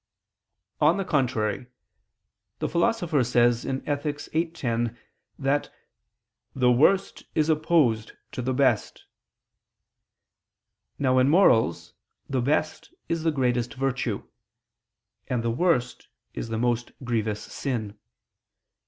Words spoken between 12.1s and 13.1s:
the best